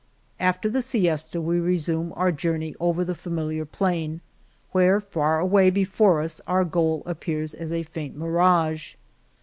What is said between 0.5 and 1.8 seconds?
the siesta we